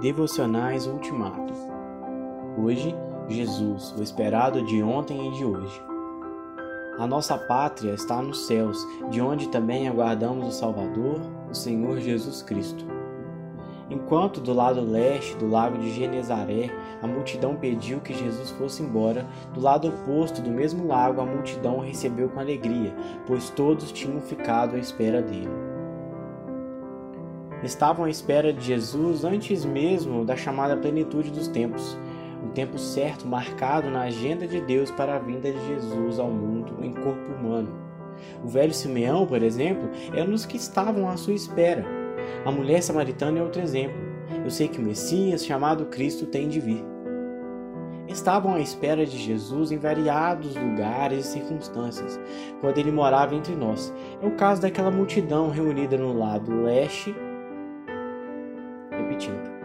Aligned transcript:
Devocionais 0.00 0.86
Ultimato. 0.86 1.52
Hoje, 2.56 2.96
Jesus, 3.28 3.94
o 3.98 4.02
esperado 4.02 4.64
de 4.64 4.82
ontem 4.82 5.28
e 5.28 5.32
de 5.32 5.44
hoje. 5.44 5.78
A 6.98 7.06
nossa 7.06 7.36
pátria 7.36 7.92
está 7.92 8.22
nos 8.22 8.46
céus, 8.46 8.78
de 9.10 9.20
onde 9.20 9.48
também 9.48 9.88
aguardamos 9.88 10.48
o 10.48 10.52
Salvador, 10.52 11.20
o 11.50 11.54
Senhor 11.54 12.00
Jesus 12.00 12.40
Cristo. 12.40 12.82
Enquanto 13.90 14.40
do 14.40 14.54
lado 14.54 14.80
leste 14.80 15.36
do 15.36 15.46
lago 15.46 15.76
de 15.76 15.92
Genezaré 15.92 16.70
a 17.02 17.06
multidão 17.06 17.56
pediu 17.56 18.00
que 18.00 18.14
Jesus 18.14 18.48
fosse 18.52 18.82
embora, 18.82 19.26
do 19.52 19.60
lado 19.60 19.88
oposto 19.88 20.40
do 20.40 20.50
mesmo 20.50 20.86
lago 20.86 21.20
a 21.20 21.26
multidão 21.26 21.76
o 21.76 21.82
recebeu 21.82 22.30
com 22.30 22.40
alegria, 22.40 22.96
pois 23.26 23.50
todos 23.50 23.92
tinham 23.92 24.18
ficado 24.22 24.76
à 24.76 24.78
espera 24.78 25.20
dele 25.20 25.69
estavam 27.62 28.04
à 28.04 28.10
espera 28.10 28.52
de 28.52 28.64
Jesus 28.64 29.24
antes 29.24 29.64
mesmo 29.64 30.24
da 30.24 30.36
chamada 30.36 30.76
plenitude 30.76 31.30
dos 31.30 31.48
tempos, 31.48 31.98
um 32.42 32.48
tempo 32.48 32.78
certo 32.78 33.26
marcado 33.26 33.90
na 33.90 34.02
agenda 34.02 34.46
de 34.46 34.60
Deus 34.60 34.90
para 34.90 35.16
a 35.16 35.18
vinda 35.18 35.52
de 35.52 35.66
Jesus 35.66 36.18
ao 36.18 36.30
mundo 36.30 36.82
em 36.82 36.92
corpo 36.92 37.32
humano. 37.32 37.68
O 38.44 38.48
velho 38.48 38.72
Simeão, 38.72 39.26
por 39.26 39.42
exemplo, 39.42 39.88
era 40.12 40.26
um 40.26 40.32
dos 40.32 40.46
que 40.46 40.56
estavam 40.56 41.08
à 41.08 41.16
sua 41.16 41.34
espera. 41.34 41.84
A 42.44 42.50
mulher 42.50 42.82
samaritana 42.82 43.38
é 43.38 43.42
outro 43.42 43.60
exemplo. 43.60 43.96
Eu 44.44 44.50
sei 44.50 44.68
que 44.68 44.78
o 44.78 44.82
Messias, 44.82 45.44
chamado 45.44 45.86
Cristo, 45.86 46.26
tem 46.26 46.48
de 46.48 46.60
vir. 46.60 46.84
Estavam 48.08 48.54
à 48.54 48.60
espera 48.60 49.06
de 49.06 49.16
Jesus 49.16 49.70
em 49.70 49.78
variados 49.78 50.56
lugares 50.56 51.26
e 51.26 51.32
circunstâncias, 51.32 52.18
quando 52.60 52.78
ele 52.78 52.90
morava 52.90 53.34
entre 53.34 53.54
nós. 53.54 53.94
É 54.20 54.26
o 54.26 54.32
caso 54.32 54.62
daquela 54.62 54.90
multidão 54.90 55.50
reunida 55.50 55.96
no 55.96 56.18
lado 56.18 56.62
leste 56.62 57.14
repetindo. 59.00 59.60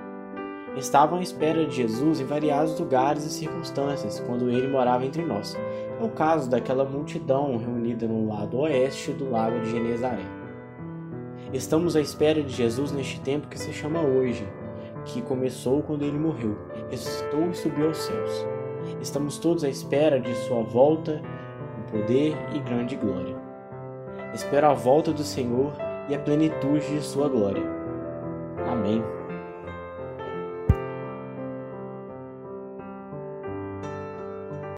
Estavam 0.78 1.19
à 1.19 1.22
espera 1.22 1.66
de 1.66 1.75
Jesus 1.75 2.19
em 2.19 2.25
variados 2.25 2.78
lugares 2.78 3.25
e 3.25 3.30
circunstâncias 3.30 4.19
quando 4.19 4.50
ele 4.50 4.67
morava 4.67 5.05
entre 5.05 5.23
nós. 5.23 5.58
É 6.00 6.03
o 6.03 6.09
caso 6.09 6.50
daquela 6.50 6.83
multidão 6.83 7.56
reunida 7.58 8.06
no 8.08 8.28
lado 8.28 8.58
oeste 8.59 9.13
do 9.13 9.30
lago 9.30 9.59
de 9.61 9.72
Genezaré. 9.72 10.25
Estamos 11.53 11.95
à 11.95 12.02
espera 12.02 12.44
de 12.44 12.52
Jesus 12.52 12.91
neste 12.91 13.22
tempo 13.22 13.47
que 13.47 13.58
se 13.58 13.72
chama 13.72 14.02
hoje, 14.02 14.45
que 15.06 15.22
começou 15.22 15.81
quando 15.81 16.03
ele 16.03 16.17
morreu, 16.17 16.58
ressuscitou 16.89 17.50
e 17.50 17.56
subiu 17.56 17.88
aos 17.88 17.97
céus. 17.97 18.45
Estamos 19.02 19.38
todos 19.38 19.63
à 19.63 19.69
espera 19.69 20.19
de 20.19 20.33
sua 20.36 20.61
volta 20.61 21.22
com 21.75 22.00
poder 22.00 22.36
e 22.53 22.59
grande 22.59 22.97
glória. 22.97 23.36
Espero 24.33 24.67
a 24.67 24.73
volta 24.73 25.13
do 25.13 25.23
Senhor 25.23 25.72
e 26.09 26.16
a 26.16 26.19
plenitude 26.19 26.86
de 26.86 27.02
sua 27.02 27.30
glória. 27.30 27.63
Amém. 28.69 29.02